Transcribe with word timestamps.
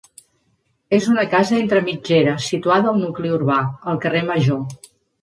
És 0.97 1.09
una 1.11 1.25
casa 1.35 1.59
entre 1.59 1.83
mitgeres 1.91 2.49
situada 2.55 2.91
al 2.95 3.01
nucli 3.05 3.37
urbà, 3.39 3.63
al 3.95 4.05
carrer 4.07 4.27
Major. 4.35 4.69